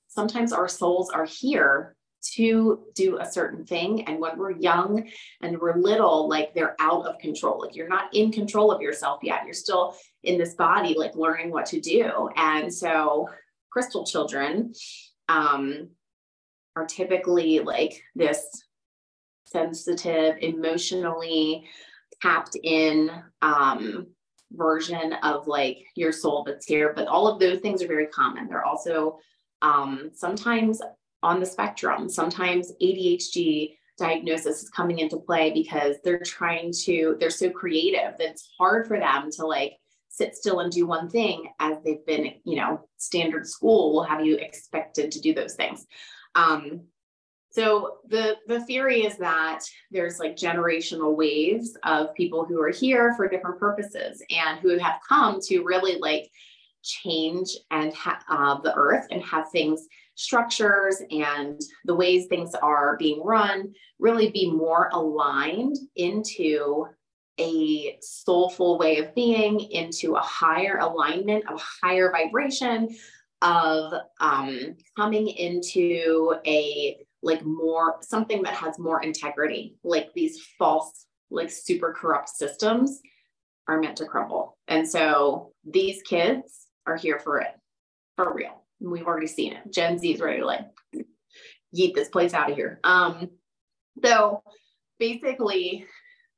sometimes 0.08 0.52
our 0.52 0.68
souls 0.68 1.10
are 1.10 1.26
here 1.26 1.94
to 2.20 2.84
do 2.94 3.18
a 3.18 3.26
certain 3.26 3.64
thing. 3.64 4.06
And 4.06 4.18
when 4.20 4.38
we're 4.38 4.52
young 4.52 5.08
and 5.42 5.58
we're 5.58 5.76
little, 5.76 6.28
like 6.28 6.54
they're 6.54 6.76
out 6.80 7.06
of 7.06 7.18
control. 7.18 7.60
Like 7.60 7.76
you're 7.76 7.88
not 7.88 8.14
in 8.14 8.32
control 8.32 8.70
of 8.70 8.80
yourself 8.80 9.20
yet. 9.22 9.44
You're 9.44 9.54
still 9.54 9.96
in 10.24 10.38
this 10.38 10.54
body, 10.54 10.94
like 10.96 11.14
learning 11.14 11.50
what 11.50 11.66
to 11.66 11.80
do. 11.80 12.28
And 12.36 12.72
so, 12.72 13.28
crystal 13.70 14.04
children 14.04 14.72
um, 15.28 15.90
are 16.74 16.86
typically 16.86 17.60
like 17.60 18.02
this 18.14 18.46
sensitive, 19.44 20.36
emotionally 20.40 21.64
tapped 22.20 22.56
in 22.62 23.10
um, 23.42 24.06
version 24.52 25.12
of 25.22 25.46
like 25.46 25.78
your 25.94 26.12
soul 26.12 26.44
that's 26.44 26.66
here. 26.66 26.92
But 26.94 27.08
all 27.08 27.28
of 27.28 27.38
those 27.38 27.60
things 27.60 27.82
are 27.82 27.88
very 27.88 28.06
common. 28.06 28.48
They're 28.48 28.64
also 28.64 29.18
um, 29.62 30.10
sometimes 30.14 30.80
on 31.22 31.40
the 31.40 31.46
spectrum. 31.46 32.08
Sometimes 32.08 32.72
ADHD, 32.82 33.76
diagnosis 33.98 34.62
is 34.62 34.70
coming 34.70 35.00
into 35.00 35.18
play 35.18 35.52
because 35.52 35.96
they're 36.04 36.20
trying 36.20 36.72
to, 36.84 37.16
they're 37.18 37.30
so 37.30 37.50
creative 37.50 38.16
that 38.18 38.30
it's 38.30 38.50
hard 38.58 38.86
for 38.86 38.98
them 38.98 39.30
to 39.32 39.46
like 39.46 39.74
sit 40.08 40.36
still 40.36 40.60
and 40.60 40.72
do 40.72 40.86
one 40.86 41.08
thing 41.08 41.48
as 41.58 41.76
they've 41.84 42.04
been, 42.06 42.34
you 42.44 42.56
know, 42.56 42.88
standard 42.96 43.46
school 43.46 43.92
will 43.92 44.04
have 44.04 44.24
you 44.24 44.36
expected 44.36 45.10
to 45.12 45.20
do 45.20 45.34
those 45.34 45.54
things. 45.54 45.86
Um, 46.34 46.82
so 47.50 47.98
the 48.06 48.36
the 48.46 48.60
theory 48.66 49.04
is 49.04 49.16
that 49.18 49.60
there's 49.90 50.18
like 50.18 50.36
generational 50.36 51.16
waves 51.16 51.76
of 51.82 52.14
people 52.14 52.44
who 52.44 52.60
are 52.60 52.70
here 52.70 53.14
for 53.14 53.28
different 53.28 53.58
purposes 53.58 54.22
and 54.30 54.60
who 54.60 54.78
have 54.78 55.00
come 55.08 55.40
to 55.46 55.62
really 55.62 55.98
like 55.98 56.30
change 56.82 57.56
and 57.70 57.92
ha- 57.94 58.22
uh, 58.28 58.60
the 58.60 58.74
earth 58.74 59.06
and 59.10 59.22
have 59.22 59.50
things 59.50 59.86
structures 60.18 61.00
and 61.12 61.60
the 61.84 61.94
ways 61.94 62.26
things 62.26 62.52
are 62.56 62.96
being 62.96 63.22
run 63.24 63.72
really 64.00 64.30
be 64.30 64.50
more 64.50 64.90
aligned 64.92 65.76
into 65.94 66.84
a 67.38 67.96
soulful 68.00 68.78
way 68.78 68.98
of 68.98 69.14
being 69.14 69.60
into 69.60 70.16
a 70.16 70.20
higher 70.20 70.78
alignment 70.78 71.44
a 71.48 71.56
higher 71.56 72.10
vibration 72.10 72.88
of 73.42 73.92
um, 74.20 74.74
coming 74.96 75.28
into 75.28 76.34
a 76.44 76.96
like 77.22 77.44
more 77.44 77.98
something 78.00 78.42
that 78.42 78.54
has 78.54 78.76
more 78.76 79.02
integrity. 79.02 79.76
Like 79.84 80.12
these 80.14 80.40
false 80.58 81.06
like 81.30 81.50
super 81.50 81.92
corrupt 81.92 82.28
systems 82.30 83.00
are 83.68 83.80
meant 83.80 83.96
to 83.98 84.06
crumble. 84.06 84.56
And 84.66 84.88
so 84.88 85.52
these 85.64 86.02
kids 86.02 86.66
are 86.86 86.96
here 86.96 87.20
for 87.20 87.40
it 87.40 87.54
for 88.16 88.34
real 88.34 88.64
we've 88.80 89.06
already 89.06 89.26
seen 89.26 89.52
it. 89.52 89.72
Gen 89.72 89.98
z 89.98 90.12
is 90.12 90.20
ready 90.20 90.40
to 90.40 90.46
like 90.46 90.66
yeet 91.76 91.94
this 91.94 92.08
place 92.08 92.34
out 92.34 92.50
of 92.50 92.56
here. 92.56 92.80
Um 92.84 93.30
so 94.04 94.42
basically 94.98 95.86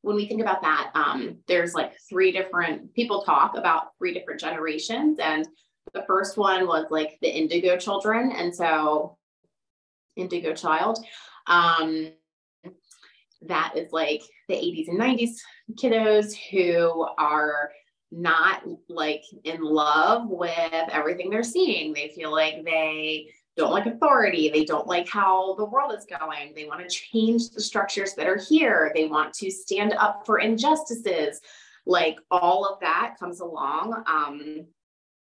when 0.02 0.16
we 0.16 0.26
think 0.26 0.40
about 0.40 0.62
that 0.62 0.90
um 0.94 1.38
there's 1.46 1.74
like 1.74 1.92
three 2.08 2.32
different 2.32 2.94
people 2.94 3.22
talk 3.22 3.56
about 3.56 3.96
three 3.98 4.14
different 4.14 4.40
generations 4.40 5.18
and 5.18 5.46
the 5.92 6.04
first 6.06 6.36
one 6.36 6.66
was 6.66 6.86
like 6.90 7.18
the 7.20 7.28
indigo 7.28 7.76
children 7.76 8.32
and 8.32 8.54
so 8.54 9.16
indigo 10.16 10.54
child 10.54 10.98
um 11.46 12.10
that 13.42 13.72
is 13.76 13.90
like 13.92 14.22
the 14.48 14.54
80s 14.54 14.88
and 14.88 15.00
90s 15.00 15.36
kiddos 15.74 16.34
who 16.50 17.06
are 17.18 17.70
not 18.10 18.62
like 18.88 19.22
in 19.44 19.62
love 19.62 20.28
with 20.28 20.50
everything 20.90 21.30
they're 21.30 21.42
seeing. 21.42 21.92
They 21.92 22.08
feel 22.08 22.32
like 22.32 22.64
they 22.64 23.30
don't 23.56 23.72
like 23.72 23.86
authority. 23.86 24.48
They 24.48 24.64
don't 24.64 24.86
like 24.86 25.08
how 25.08 25.54
the 25.56 25.64
world 25.64 25.92
is 25.96 26.06
going. 26.06 26.52
They 26.54 26.66
want 26.66 26.80
to 26.80 26.88
change 26.88 27.50
the 27.50 27.60
structures 27.60 28.14
that 28.14 28.26
are 28.26 28.38
here. 28.38 28.92
They 28.94 29.06
want 29.06 29.34
to 29.34 29.50
stand 29.50 29.92
up 29.94 30.24
for 30.24 30.38
injustices. 30.38 31.40
Like 31.86 32.18
all 32.30 32.66
of 32.66 32.80
that 32.80 33.16
comes 33.18 33.40
along 33.40 34.02
um, 34.06 34.66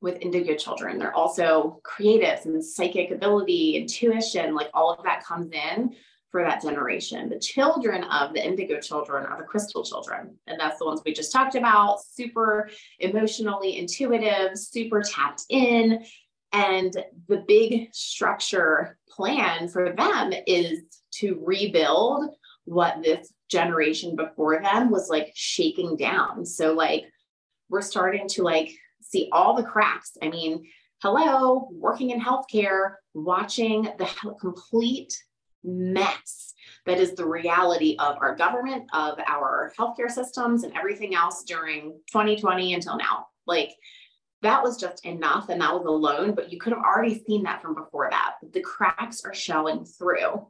with 0.01 0.21
indigo 0.21 0.55
children. 0.55 0.99
They're 0.99 1.15
also 1.15 1.81
creative 1.83 2.45
and 2.45 2.65
psychic 2.65 3.11
ability, 3.11 3.77
intuition, 3.77 4.55
like 4.55 4.71
all 4.73 4.93
of 4.93 5.03
that 5.05 5.25
comes 5.25 5.53
in 5.53 5.95
for 6.31 6.43
that 6.43 6.63
generation. 6.63 7.29
The 7.29 7.39
children 7.39 8.05
of 8.05 8.35
the 8.35 8.45
indigo 8.45 8.81
children 8.81 9.25
are 9.25 9.39
the 9.39 9.45
crystal 9.45 9.83
children. 9.83 10.37
And 10.47 10.61
that's 10.61 10.79
the 10.79 10.85
ones 10.85 11.01
we 11.05 11.13
just 11.13 11.33
talked 11.33 11.55
about, 11.55 12.01
super 12.05 12.69
emotionally 13.01 13.79
intuitive, 13.79 14.59
super 14.59 15.03
tapped 15.03 15.45
in. 15.49 16.05
And 16.53 16.93
the 17.29 17.45
big 17.47 17.89
structure 17.93 18.99
plan 19.09 19.69
for 19.69 19.93
them 19.93 20.33
is 20.47 20.81
to 21.15 21.43
rebuild 21.45 22.35
what 22.65 23.03
this 23.03 23.33
generation 23.51 24.15
before 24.15 24.61
them 24.63 24.91
was 24.91 25.09
like 25.09 25.33
shaking 25.35 25.97
down. 25.97 26.45
So 26.45 26.75
like 26.75 27.05
we're 27.71 27.81
starting 27.83 28.29
to 28.29 28.43
like 28.43 28.71
see 29.01 29.29
all 29.33 29.55
the 29.55 29.63
cracks. 29.63 30.17
I 30.23 30.29
mean, 30.29 30.67
hello, 31.03 31.69
working 31.73 32.11
in 32.11 32.21
healthcare, 32.21 32.95
watching 33.15 33.83
the 33.99 34.09
complete 34.41 35.15
mess 35.65 36.55
that 36.87 36.99
is 36.99 37.15
the 37.15 37.27
reality 37.27 37.97
of 37.99 38.17
our 38.21 38.35
government, 38.35 38.89
of 38.93 39.19
our 39.27 39.73
healthcare 39.79 40.11
systems, 40.11 40.65
and 40.65 40.77
everything 40.77 41.15
else 41.15 41.45
during 41.45 42.01
2020 42.11 42.75
until 42.75 42.97
now. 42.97 43.27
Like 43.47 43.75
that 44.43 44.63
was 44.63 44.81
just 44.81 45.05
enough, 45.05 45.49
and 45.49 45.61
that 45.61 45.75
was 45.75 45.85
alone, 45.85 46.35
but 46.35 46.53
you 46.53 46.59
could 46.59 46.73
have 46.73 46.83
already 46.83 47.23
seen 47.27 47.43
that 47.43 47.61
from 47.61 47.75
before 47.75 48.09
that. 48.11 48.35
The 48.53 48.61
cracks 48.61 49.25
are 49.25 49.35
showing 49.35 49.85
through, 49.85 50.47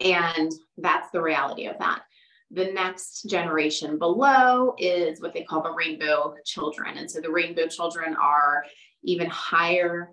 and 0.00 0.52
that's 0.78 1.10
the 1.10 1.22
reality 1.22 1.66
of 1.66 1.78
that. 1.78 2.02
The 2.50 2.72
next 2.72 3.24
generation 3.24 3.98
below 3.98 4.74
is 4.78 5.20
what 5.20 5.34
they 5.34 5.42
call 5.42 5.62
the 5.62 5.74
rainbow 5.74 6.34
children. 6.46 6.96
And 6.96 7.10
so 7.10 7.20
the 7.20 7.30
rainbow 7.30 7.66
children 7.66 8.16
are 8.16 8.64
even 9.04 9.28
higher 9.28 10.10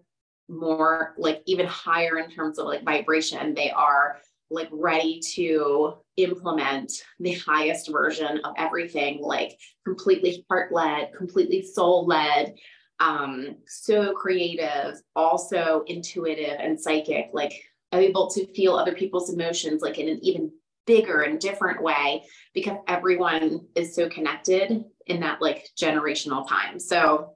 more 0.48 1.14
like 1.18 1.42
even 1.46 1.66
higher 1.66 2.18
in 2.18 2.30
terms 2.30 2.60
of 2.60 2.68
like 2.68 2.84
vibration. 2.84 3.54
They 3.54 3.72
are 3.72 4.18
like 4.50 4.70
ready 4.72 5.20
to 5.34 5.96
implement 6.18 6.92
the 7.20 7.34
highest 7.34 7.92
version 7.92 8.40
of 8.44 8.54
everything, 8.58 9.22
like 9.22 9.60
completely 9.84 10.46
heart 10.50 10.72
led, 10.72 11.12
completely 11.18 11.64
soul 11.64 12.06
led, 12.06 12.56
um, 13.00 13.56
so 13.66 14.14
creative, 14.14 15.02
also 15.16 15.84
intuitive 15.88 16.58
and 16.60 16.80
psychic, 16.80 17.30
like 17.34 17.54
able 17.92 18.30
to 18.30 18.46
feel 18.54 18.76
other 18.76 18.94
people's 18.94 19.34
emotions 19.34 19.82
like 19.82 19.98
in 19.98 20.10
an 20.10 20.20
even 20.22 20.52
bigger 20.86 21.22
and 21.22 21.40
different 21.40 21.82
way 21.82 22.24
because 22.54 22.78
everyone 22.88 23.62
is 23.74 23.96
so 23.96 24.08
connected 24.10 24.84
in 25.08 25.20
that 25.22 25.42
like 25.42 25.68
generational 25.80 26.48
time. 26.48 26.80
So 26.80 27.36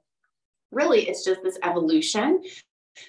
really 0.70 1.08
it's 1.08 1.24
just 1.24 1.42
this 1.42 1.58
evolution 1.62 2.42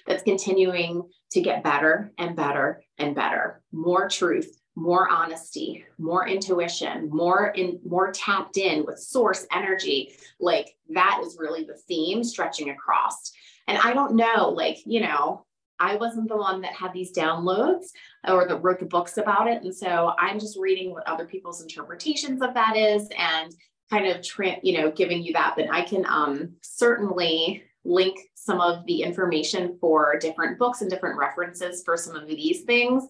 that's 0.06 0.22
continuing 0.22 1.02
to 1.32 1.40
get 1.40 1.64
better 1.64 2.12
and 2.18 2.36
better 2.36 2.82
and 2.98 3.14
better. 3.14 3.62
More 3.72 4.08
truth, 4.08 4.58
more 4.74 5.08
honesty, 5.08 5.84
more 5.98 6.26
intuition, 6.26 7.08
more 7.10 7.48
in 7.48 7.80
more 7.84 8.12
tapped 8.12 8.56
in 8.56 8.84
with 8.86 8.98
source 8.98 9.46
energy. 9.52 10.14
Like 10.40 10.74
that 10.90 11.20
is 11.24 11.36
really 11.38 11.64
the 11.64 11.76
theme 11.88 12.24
stretching 12.24 12.70
across. 12.70 13.32
And 13.66 13.78
I 13.78 13.92
don't 13.92 14.16
know, 14.16 14.48
like, 14.48 14.78
you 14.86 15.00
know, 15.00 15.46
I 15.78 15.96
wasn't 15.96 16.28
the 16.28 16.36
one 16.36 16.60
that 16.60 16.74
had 16.74 16.92
these 16.92 17.12
downloads 17.12 17.86
or 18.26 18.46
that 18.46 18.62
wrote 18.62 18.78
the 18.78 18.86
books 18.86 19.18
about 19.18 19.48
it. 19.48 19.62
And 19.62 19.74
so 19.74 20.12
I'm 20.18 20.38
just 20.38 20.58
reading 20.58 20.92
what 20.92 21.06
other 21.06 21.26
people's 21.26 21.62
interpretations 21.62 22.40
of 22.40 22.54
that 22.54 22.76
is 22.76 23.08
and 23.18 23.52
kind 23.90 24.06
of, 24.06 24.22
tra- 24.22 24.60
you 24.62 24.78
know, 24.78 24.90
giving 24.92 25.22
you 25.22 25.32
that. 25.32 25.54
But 25.56 25.70
I 25.70 25.82
can 25.82 26.06
um, 26.06 26.54
certainly 26.62 27.64
link 27.84 28.18
some 28.34 28.60
of 28.60 28.84
the 28.86 29.02
information 29.02 29.76
for 29.80 30.18
different 30.18 30.58
books 30.58 30.80
and 30.80 30.90
different 30.90 31.18
references 31.18 31.82
for 31.84 31.96
some 31.96 32.16
of 32.16 32.26
these 32.26 32.62
things 32.62 33.04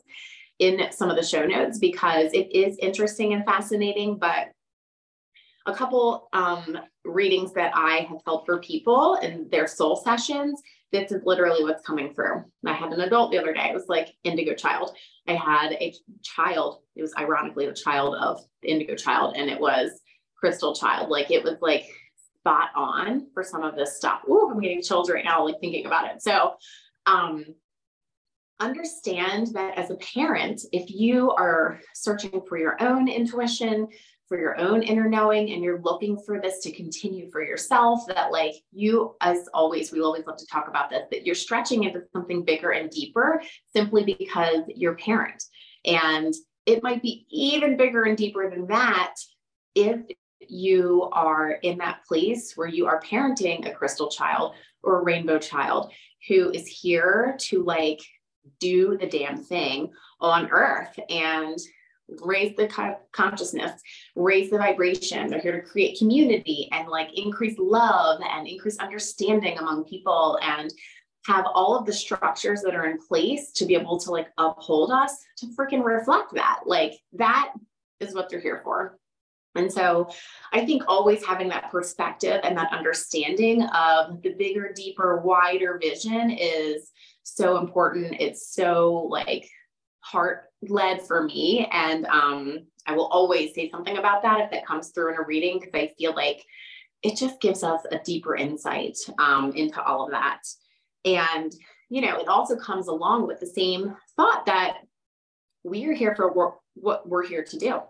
in 0.58 0.80
some 0.92 1.10
of 1.10 1.16
the 1.16 1.24
show 1.24 1.44
notes 1.44 1.78
because 1.78 2.32
it 2.32 2.54
is 2.54 2.78
interesting 2.78 3.32
and 3.32 3.44
fascinating. 3.44 4.18
But 4.18 4.48
a 5.66 5.74
couple 5.74 6.28
um, 6.32 6.78
readings 7.04 7.52
that 7.54 7.72
I 7.74 8.06
have 8.08 8.18
held 8.24 8.46
for 8.46 8.60
people 8.60 9.16
in 9.16 9.48
their 9.50 9.66
soul 9.66 9.96
sessions, 9.96 10.60
this 10.90 11.12
is 11.12 11.22
literally 11.24 11.64
what's 11.64 11.86
coming 11.86 12.14
through. 12.14 12.44
I 12.66 12.72
had 12.74 12.92
an 12.92 13.00
adult 13.00 13.30
the 13.30 13.38
other 13.38 13.52
day. 13.52 13.68
It 13.70 13.74
was 13.74 13.88
like 13.88 14.08
indigo 14.24 14.54
child. 14.54 14.94
I 15.26 15.34
had 15.34 15.72
a 15.72 15.94
child. 16.22 16.82
It 16.96 17.02
was 17.02 17.14
ironically 17.16 17.66
the 17.66 17.72
child 17.72 18.16
of 18.16 18.40
the 18.62 18.70
indigo 18.70 18.94
child, 18.94 19.36
and 19.36 19.48
it 19.48 19.60
was 19.60 20.00
crystal 20.36 20.74
child. 20.74 21.08
Like 21.08 21.30
it 21.30 21.42
was 21.42 21.56
like 21.60 21.86
spot 22.42 22.70
on 22.74 23.28
for 23.32 23.44
some 23.44 23.62
of 23.62 23.76
this 23.76 23.96
stuff. 23.96 24.22
Ooh, 24.28 24.50
I'm 24.50 24.60
getting 24.60 24.82
chills 24.82 25.08
right 25.10 25.24
now, 25.24 25.44
like 25.44 25.60
thinking 25.60 25.86
about 25.86 26.12
it. 26.12 26.22
So, 26.22 26.54
um, 27.06 27.44
understand 28.58 29.48
that 29.54 29.78
as 29.78 29.90
a 29.90 29.96
parent, 29.96 30.62
if 30.72 30.90
you 30.90 31.30
are 31.32 31.80
searching 31.94 32.42
for 32.48 32.58
your 32.58 32.80
own 32.82 33.08
intuition, 33.08 33.88
for 34.28 34.38
your 34.38 34.58
own 34.58 34.82
inner 34.82 35.08
knowing, 35.08 35.52
and 35.52 35.62
you're 35.62 35.80
looking 35.82 36.18
for 36.24 36.40
this 36.40 36.60
to 36.60 36.72
continue 36.72 37.30
for 37.30 37.44
yourself, 37.44 38.00
that 38.08 38.32
like 38.32 38.54
you, 38.72 39.14
as 39.20 39.48
always, 39.54 39.92
we 39.92 40.00
always 40.00 40.26
love 40.26 40.36
to 40.38 40.46
talk 40.46 40.68
about 40.68 40.90
this, 40.90 41.02
that 41.10 41.24
you're 41.24 41.34
stretching 41.34 41.84
into 41.84 42.02
something 42.12 42.44
bigger 42.44 42.70
and 42.70 42.90
deeper 42.90 43.42
simply 43.74 44.04
because 44.04 44.62
you're 44.68 44.96
parent. 44.96 45.42
And 45.84 46.34
it 46.66 46.82
might 46.82 47.02
be 47.02 47.26
even 47.30 47.76
bigger 47.76 48.04
and 48.04 48.16
deeper 48.16 48.48
than 48.48 48.66
that 48.68 49.14
if 49.74 50.00
you 50.48 51.08
are 51.12 51.52
in 51.62 51.78
that 51.78 52.04
place 52.06 52.56
where 52.56 52.68
you 52.68 52.86
are 52.86 53.00
parenting 53.00 53.66
a 53.66 53.72
crystal 53.72 54.08
child 54.08 54.54
or 54.82 55.00
a 55.00 55.04
rainbow 55.04 55.38
child 55.38 55.92
who 56.28 56.50
is 56.50 56.66
here 56.66 57.36
to 57.38 57.62
like 57.62 58.00
do 58.60 58.96
the 58.98 59.06
damn 59.06 59.36
thing 59.36 59.90
on 60.20 60.50
earth 60.50 60.98
and 61.08 61.58
raise 62.22 62.54
the 62.56 62.96
consciousness, 63.12 63.80
raise 64.16 64.50
the 64.50 64.58
vibration. 64.58 65.28
They're 65.28 65.40
here 65.40 65.60
to 65.60 65.66
create 65.66 65.98
community 65.98 66.68
and 66.72 66.88
like 66.88 67.08
increase 67.14 67.56
love 67.58 68.20
and 68.28 68.46
increase 68.46 68.78
understanding 68.78 69.58
among 69.58 69.84
people 69.84 70.38
and 70.42 70.72
have 71.26 71.46
all 71.54 71.76
of 71.76 71.86
the 71.86 71.92
structures 71.92 72.62
that 72.62 72.74
are 72.74 72.86
in 72.86 72.98
place 72.98 73.52
to 73.52 73.64
be 73.64 73.74
able 73.74 73.98
to 74.00 74.10
like 74.10 74.28
uphold 74.38 74.90
us 74.90 75.16
to 75.38 75.46
freaking 75.58 75.84
reflect 75.84 76.34
that. 76.34 76.60
Like 76.66 76.94
that 77.14 77.52
is 78.00 78.14
what 78.14 78.28
they're 78.28 78.40
here 78.40 78.60
for. 78.64 78.98
And 79.54 79.70
so 79.70 80.08
I 80.52 80.64
think 80.64 80.84
always 80.88 81.24
having 81.24 81.48
that 81.50 81.70
perspective 81.70 82.40
and 82.42 82.56
that 82.56 82.72
understanding 82.72 83.62
of 83.62 84.22
the 84.22 84.34
bigger, 84.38 84.72
deeper, 84.74 85.20
wider 85.20 85.78
vision 85.80 86.30
is 86.30 86.90
so 87.22 87.58
important. 87.58 88.16
It's 88.18 88.54
so 88.54 89.06
like 89.10 89.48
heart 90.00 90.44
led 90.62 91.02
for 91.02 91.24
me. 91.24 91.68
And 91.70 92.06
um, 92.06 92.66
I 92.86 92.94
will 92.94 93.06
always 93.06 93.54
say 93.54 93.70
something 93.70 93.98
about 93.98 94.22
that 94.22 94.40
if 94.40 94.50
that 94.50 94.66
comes 94.66 94.88
through 94.88 95.12
in 95.12 95.18
a 95.18 95.24
reading, 95.26 95.60
because 95.60 95.74
I 95.74 95.92
feel 95.98 96.14
like 96.14 96.44
it 97.02 97.16
just 97.16 97.40
gives 97.40 97.62
us 97.62 97.82
a 97.90 97.98
deeper 97.98 98.36
insight 98.36 98.96
um, 99.18 99.52
into 99.54 99.82
all 99.82 100.04
of 100.04 100.12
that. 100.12 100.40
And, 101.04 101.52
you 101.90 102.00
know, 102.00 102.16
it 102.18 102.28
also 102.28 102.56
comes 102.56 102.88
along 102.88 103.26
with 103.26 103.40
the 103.40 103.46
same 103.46 103.94
thought 104.16 104.46
that 104.46 104.78
we 105.64 105.84
are 105.86 105.92
here 105.92 106.14
for 106.14 106.32
work, 106.32 106.56
what 106.74 107.08
we're 107.08 107.26
here 107.26 107.44
to 107.44 107.58
do 107.58 107.80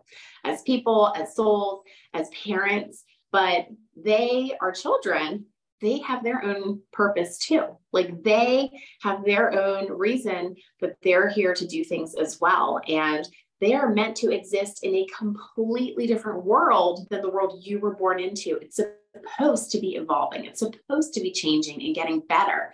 as 0.44 0.62
people, 0.62 1.12
as 1.16 1.34
souls, 1.34 1.82
as 2.14 2.28
parents, 2.44 3.04
but 3.30 3.66
they 3.96 4.52
are 4.60 4.72
children. 4.72 5.46
They 5.80 5.98
have 5.98 6.22
their 6.22 6.44
own 6.44 6.80
purpose 6.92 7.38
too. 7.38 7.64
Like 7.92 8.22
they 8.22 8.70
have 9.02 9.24
their 9.24 9.52
own 9.52 9.90
reason 9.90 10.54
that 10.80 10.96
they're 11.02 11.28
here 11.28 11.54
to 11.54 11.66
do 11.66 11.82
things 11.82 12.14
as 12.14 12.40
well. 12.40 12.80
And 12.86 13.26
they 13.60 13.74
are 13.74 13.92
meant 13.92 14.16
to 14.16 14.32
exist 14.32 14.84
in 14.84 14.94
a 14.94 15.06
completely 15.16 16.06
different 16.06 16.44
world 16.44 17.06
than 17.10 17.22
the 17.22 17.30
world 17.30 17.62
you 17.64 17.78
were 17.78 17.94
born 17.94 18.20
into. 18.20 18.58
It's 18.60 18.80
supposed 19.14 19.70
to 19.70 19.80
be 19.80 19.96
evolving, 19.96 20.44
it's 20.44 20.60
supposed 20.60 21.14
to 21.14 21.20
be 21.20 21.32
changing 21.32 21.82
and 21.82 21.94
getting 21.94 22.20
better. 22.20 22.72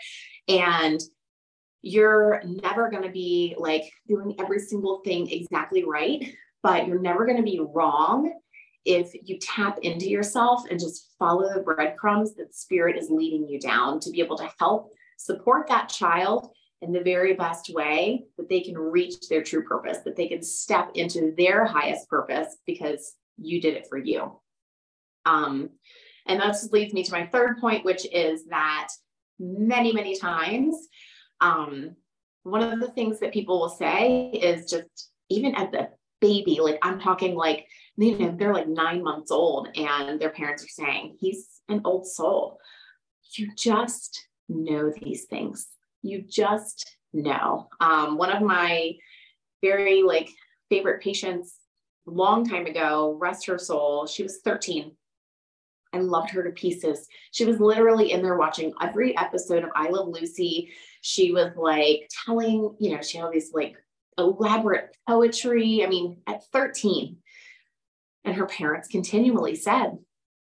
And 0.49 1.01
you're 1.83 2.43
never 2.45 2.91
going 2.91 3.03
to 3.03 3.11
be 3.11 3.55
like 3.59 3.85
doing 4.07 4.35
every 4.39 4.59
single 4.59 5.01
thing 5.05 5.31
exactly 5.31 5.85
right, 5.85 6.35
but 6.63 6.87
you're 6.87 7.01
never 7.01 7.25
going 7.25 7.37
to 7.37 7.43
be 7.43 7.61
wrong 7.61 8.33
if 8.85 9.13
you 9.23 9.39
tap 9.39 9.79
into 9.83 10.09
yourself 10.09 10.63
and 10.71 10.81
just 10.81 11.15
follow 11.19 11.53
the 11.53 11.61
breadcrumbs 11.61 12.35
that 12.35 12.55
spirit 12.55 12.97
is 12.97 13.11
leading 13.11 13.47
you 13.49 13.61
down 13.61 14.01
to 14.01 14.11
be 14.11 14.21
able 14.21 14.37
to 14.37 14.51
help 14.59 14.93
support 15.19 15.69
that 15.69 15.89
child 15.89 16.51
in 16.81 16.93
the 16.93 17.03
very 17.03 17.35
best 17.35 17.71
way 17.71 18.25
that 18.37 18.49
they 18.49 18.61
can 18.61 18.79
reach 18.79 19.29
their 19.29 19.43
true 19.43 19.65
purpose, 19.65 19.99
that 20.05 20.17
they 20.17 20.29
can 20.29 20.43
step 20.43 20.91
into 20.95 21.35
their 21.37 21.65
highest 21.65 22.09
purpose 22.09 22.57
because 22.67 23.15
you 23.37 23.61
did 23.61 23.75
it 23.75 23.87
for 23.89 23.99
you. 23.99 24.41
Um, 25.27 25.71
and 26.27 26.41
that 26.41 26.49
just 26.49 26.73
leads 26.73 26.95
me 26.95 27.03
to 27.03 27.13
my 27.13 27.27
third 27.27 27.59
point, 27.59 27.85
which 27.85 28.07
is 28.13 28.47
that 28.47 28.89
many, 29.39 29.93
many 29.93 30.17
times 30.17 30.89
um, 31.41 31.97
one 32.43 32.63
of 32.63 32.81
the 32.81 32.91
things 32.93 33.21
that 33.21 33.33
people 33.33 33.61
will 33.61 33.69
say 33.69 34.31
is 34.31 34.71
just 34.71 35.11
even 35.29 35.55
as 35.55 35.73
a 35.75 35.89
baby, 36.21 36.59
like 36.61 36.79
I'm 36.83 37.01
talking 37.01 37.35
like, 37.35 37.67
you 37.97 38.19
know, 38.19 38.35
they're 38.37 38.55
like 38.55 38.69
nine 38.69 39.03
months 39.03 39.31
old 39.31 39.69
and 39.77 40.21
their 40.21 40.31
parents 40.31 40.65
are 40.65 40.69
saying, 40.69 41.17
he's 41.21 41.49
an 41.69 41.83
old 41.85 42.07
soul. 42.07 42.59
You 43.37 43.51
just 43.55 44.27
know 44.49 44.91
these 44.91 45.25
things. 45.25 45.69
You 46.03 46.23
just 46.23 46.97
know. 47.13 47.69
Um, 47.81 48.17
one 48.17 48.31
of 48.31 48.43
my 48.43 48.95
very 49.63 50.03
like 50.03 50.31
favorite 50.71 51.03
patients 51.03 51.55
long 52.07 52.49
time 52.49 52.67
ago, 52.67 53.17
rest 53.21 53.47
her 53.47 53.59
soul, 53.59 54.07
she 54.07 54.23
was 54.23 54.39
13 54.45 54.93
I 55.93 55.99
loved 55.99 56.31
her 56.31 56.43
to 56.43 56.51
pieces. 56.51 57.07
She 57.33 57.45
was 57.45 57.61
literally 57.61 58.13
in 58.13 58.23
there 58.23 58.37
watching 58.37 58.73
every 58.81 59.17
episode 59.17 59.65
of 59.65 59.71
I 59.75 59.89
Love 59.89 60.09
Lucy. 60.09 60.71
She 61.01 61.33
was 61.33 61.53
like 61.57 62.09
telling, 62.27 62.75
you 62.79 62.95
know, 62.95 63.03
she 63.03 63.19
had 63.19 63.25
all 63.25 63.33
these 63.33 63.53
like 63.55 63.77
elaborate 64.19 64.97
poetry. 65.07 65.85
I 65.85 65.89
mean, 65.89 66.19
at 66.27 66.45
13. 66.53 67.17
And 68.25 68.35
her 68.35 68.47
parents 68.47 68.89
continually 68.89 69.55
said, 69.55 69.99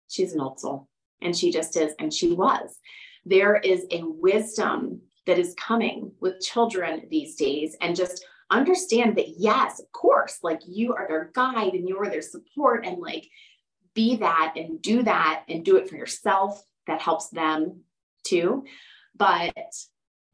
she's 0.09 0.35
an 0.35 0.41
old 0.41 0.61
soul. 0.61 0.89
And 1.23 1.37
she 1.37 1.51
just 1.51 1.77
is. 1.77 1.95
And 1.99 2.13
she 2.13 2.33
was. 2.33 2.77
There 3.25 3.57
is 3.57 3.87
a 3.91 4.03
wisdom 4.05 5.01
that 5.27 5.39
is 5.39 5.55
coming 5.57 6.13
with 6.21 6.41
children 6.41 7.07
these 7.11 7.37
days. 7.37 7.77
And 7.81 7.97
just 7.97 8.25
understand 8.51 9.17
that, 9.17 9.39
yes, 9.39 9.81
of 9.81 9.91
course, 9.93 10.39
like 10.43 10.61
you 10.67 10.93
are 10.95 11.07
their 11.09 11.31
guide 11.33 11.73
and 11.73 11.89
you 11.89 11.97
are 11.99 12.11
their 12.11 12.21
support. 12.21 12.85
And 12.85 12.99
like, 12.99 13.27
be 13.95 14.17
that 14.17 14.55
and 14.57 14.81
do 14.81 15.03
that 15.03 15.45
and 15.49 15.65
do 15.65 15.77
it 15.77 15.89
for 15.89 15.97
yourself. 15.97 16.63
That 16.87 17.01
helps 17.01 17.29
them 17.29 17.83
too. 18.25 18.65
But 19.17 19.55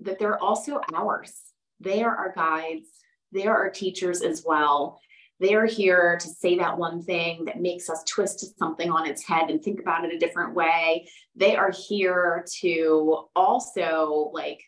that 0.00 0.18
they're 0.18 0.42
also 0.42 0.80
ours. 0.94 1.34
They 1.80 2.02
are 2.02 2.14
our 2.14 2.32
guides, 2.32 2.88
they 3.32 3.46
are 3.46 3.56
our 3.56 3.70
teachers 3.70 4.22
as 4.22 4.44
well. 4.44 5.00
They 5.40 5.54
are 5.54 5.66
here 5.66 6.18
to 6.20 6.28
say 6.28 6.58
that 6.58 6.78
one 6.78 7.02
thing 7.02 7.44
that 7.44 7.60
makes 7.60 7.88
us 7.88 8.02
twist 8.04 8.58
something 8.58 8.90
on 8.90 9.06
its 9.06 9.24
head 9.24 9.50
and 9.50 9.62
think 9.62 9.78
about 9.80 10.04
it 10.04 10.12
a 10.12 10.18
different 10.18 10.54
way. 10.54 11.08
They 11.36 11.54
are 11.54 11.70
here 11.70 12.44
to 12.60 13.26
also 13.36 14.30
like 14.34 14.60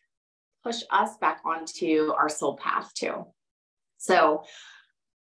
push 0.63 0.83
us 0.91 1.17
back 1.17 1.41
onto 1.45 2.13
our 2.17 2.29
soul 2.29 2.57
path 2.57 2.93
too. 2.95 3.27
So 3.99 4.45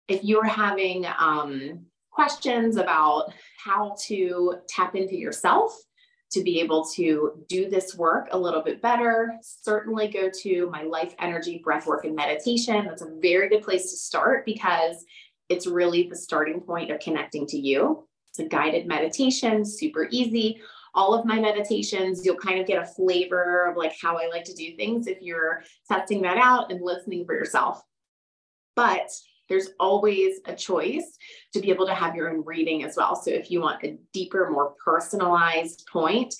if 0.07 0.23
you're 0.23 0.45
having 0.45 1.05
um, 1.05 1.85
questions 2.15 2.77
about 2.77 3.33
how 3.63 3.95
to 4.05 4.55
tap 4.69 4.95
into 4.95 5.17
yourself 5.17 5.77
to 6.31 6.41
be 6.43 6.59
able 6.59 6.85
to 6.95 7.43
do 7.47 7.69
this 7.69 7.95
work 7.95 8.29
a 8.31 8.37
little 8.37 8.61
bit 8.61 8.81
better, 8.81 9.33
certainly 9.41 10.07
go 10.07 10.29
to 10.41 10.69
my 10.71 10.83
life 10.83 11.13
energy 11.19 11.61
breath 11.63 11.85
work 11.85 12.05
and 12.05 12.15
meditation. 12.15 12.85
That's 12.85 13.01
a 13.01 13.15
very 13.21 13.49
good 13.49 13.63
place 13.63 13.91
to 13.91 13.97
start 13.97 14.45
because 14.45 15.05
it's 15.49 15.67
really 15.67 16.07
the 16.07 16.15
starting 16.15 16.61
point 16.61 16.89
of 16.89 16.99
connecting 16.99 17.45
to 17.47 17.57
you. 17.57 18.07
It's 18.29 18.39
a 18.39 18.45
guided 18.45 18.87
meditation, 18.87 19.63
super 19.63 20.07
easy. 20.09 20.61
All 20.93 21.13
of 21.13 21.25
my 21.25 21.39
meditations, 21.39 22.25
you'll 22.25 22.37
kind 22.37 22.59
of 22.59 22.65
get 22.65 22.81
a 22.81 22.85
flavor 22.85 23.67
of 23.69 23.77
like 23.77 23.93
how 24.01 24.17
I 24.17 24.27
like 24.27 24.45
to 24.45 24.53
do 24.53 24.75
things 24.75 25.07
if 25.07 25.21
you're 25.21 25.63
testing 25.87 26.21
that 26.23 26.37
out 26.37 26.71
and 26.71 26.81
listening 26.81 27.25
for 27.25 27.35
yourself. 27.35 27.81
But 28.75 29.09
there's 29.49 29.69
always 29.79 30.39
a 30.45 30.55
choice 30.55 31.17
to 31.53 31.59
be 31.59 31.69
able 31.69 31.85
to 31.85 31.93
have 31.93 32.15
your 32.15 32.29
own 32.29 32.43
reading 32.45 32.83
as 32.83 32.95
well. 32.95 33.15
So 33.15 33.31
if 33.31 33.51
you 33.51 33.61
want 33.61 33.83
a 33.83 33.97
deeper, 34.13 34.49
more 34.49 34.73
personalized 34.83 35.87
point, 35.91 36.33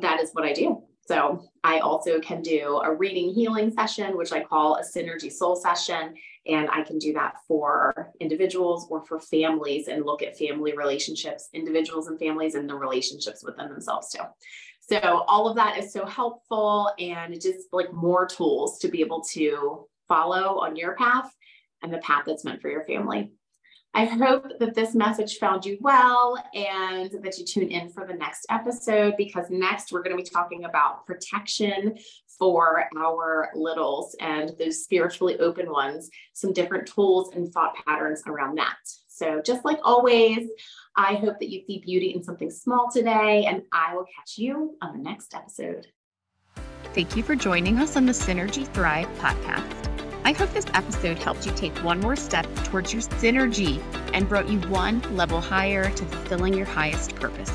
that 0.00 0.20
is 0.20 0.30
what 0.32 0.44
I 0.44 0.52
do. 0.52 0.82
So 1.06 1.42
I 1.64 1.78
also 1.78 2.20
can 2.20 2.42
do 2.42 2.82
a 2.84 2.94
reading 2.94 3.32
healing 3.32 3.70
session, 3.72 4.14
which 4.16 4.30
I 4.30 4.44
call 4.44 4.76
a 4.76 4.82
synergy 4.82 5.32
soul 5.32 5.56
session. 5.56 6.14
And 6.46 6.68
I 6.70 6.82
can 6.82 6.98
do 6.98 7.14
that 7.14 7.36
for 7.46 8.12
individuals 8.20 8.86
or 8.90 9.04
for 9.06 9.18
families 9.18 9.88
and 9.88 10.04
look 10.04 10.22
at 10.22 10.36
family 10.36 10.76
relationships, 10.76 11.48
individuals 11.54 12.08
and 12.08 12.18
families 12.18 12.56
and 12.56 12.68
the 12.68 12.74
relationships 12.74 13.42
within 13.42 13.70
themselves 13.70 14.10
too. 14.10 14.22
So 14.80 15.24
all 15.26 15.48
of 15.48 15.56
that 15.56 15.78
is 15.78 15.92
so 15.92 16.04
helpful 16.04 16.90
and 16.98 17.34
just 17.40 17.68
like 17.72 17.92
more 17.92 18.26
tools 18.26 18.78
to 18.80 18.88
be 18.88 19.00
able 19.00 19.22
to 19.32 19.86
follow 20.08 20.58
on 20.60 20.76
your 20.76 20.94
path 20.94 21.30
and 21.82 21.92
the 21.92 21.98
path 21.98 22.24
that's 22.26 22.44
meant 22.44 22.60
for 22.60 22.70
your 22.70 22.84
family. 22.84 23.30
I 23.94 24.04
hope 24.04 24.46
that 24.60 24.74
this 24.74 24.94
message 24.94 25.38
found 25.38 25.64
you 25.64 25.78
well 25.80 26.36
and 26.54 27.10
that 27.22 27.38
you 27.38 27.44
tune 27.44 27.70
in 27.70 27.88
for 27.88 28.06
the 28.06 28.14
next 28.14 28.46
episode 28.50 29.14
because 29.16 29.46
next 29.50 29.90
we're 29.90 30.02
going 30.02 30.16
to 30.16 30.22
be 30.22 30.28
talking 30.28 30.64
about 30.64 31.06
protection 31.06 31.96
for 32.38 32.84
our 32.96 33.50
littles 33.54 34.14
and 34.20 34.52
those 34.58 34.84
spiritually 34.84 35.38
open 35.40 35.70
ones, 35.70 36.10
some 36.34 36.52
different 36.52 36.86
tools 36.86 37.34
and 37.34 37.52
thought 37.52 37.74
patterns 37.86 38.22
around 38.26 38.56
that. 38.56 38.76
So, 39.08 39.42
just 39.44 39.64
like 39.64 39.80
always, 39.82 40.48
I 40.94 41.14
hope 41.14 41.40
that 41.40 41.50
you 41.50 41.62
see 41.66 41.80
beauty 41.84 42.14
in 42.14 42.22
something 42.22 42.50
small 42.50 42.88
today, 42.88 43.46
and 43.46 43.62
I 43.72 43.96
will 43.96 44.04
catch 44.04 44.38
you 44.38 44.76
on 44.80 44.96
the 44.96 45.02
next 45.02 45.34
episode. 45.34 45.88
Thank 46.94 47.16
you 47.16 47.24
for 47.24 47.34
joining 47.34 47.78
us 47.78 47.96
on 47.96 48.06
the 48.06 48.12
Synergy 48.12 48.66
Thrive 48.68 49.08
podcast. 49.18 49.97
I 50.28 50.32
hope 50.32 50.52
this 50.52 50.66
episode 50.74 51.18
helped 51.18 51.46
you 51.46 51.52
take 51.52 51.74
one 51.78 52.00
more 52.00 52.14
step 52.14 52.44
towards 52.64 52.92
your 52.92 53.00
synergy 53.00 53.82
and 54.12 54.28
brought 54.28 54.46
you 54.50 54.60
one 54.68 55.00
level 55.16 55.40
higher 55.40 55.88
to 55.88 56.04
fulfilling 56.04 56.52
your 56.52 56.66
highest 56.66 57.14
purpose. 57.14 57.50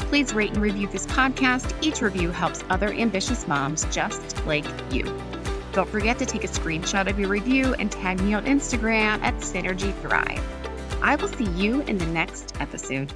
Please 0.00 0.34
rate 0.34 0.50
and 0.50 0.60
review 0.60 0.88
this 0.88 1.06
podcast. 1.06 1.72
Each 1.84 2.02
review 2.02 2.32
helps 2.32 2.64
other 2.68 2.92
ambitious 2.92 3.46
moms 3.46 3.84
just 3.92 4.44
like 4.44 4.64
you. 4.92 5.04
Don't 5.70 5.88
forget 5.88 6.18
to 6.18 6.26
take 6.26 6.42
a 6.42 6.48
screenshot 6.48 7.08
of 7.08 7.16
your 7.16 7.28
review 7.28 7.74
and 7.74 7.92
tag 7.92 8.20
me 8.20 8.34
on 8.34 8.44
Instagram 8.44 9.22
at 9.22 9.34
Synergy 9.34 9.94
Thrive. 10.00 10.42
I 11.00 11.14
will 11.14 11.28
see 11.28 11.48
you 11.50 11.82
in 11.82 11.96
the 11.96 12.06
next 12.06 12.60
episode. 12.60 13.12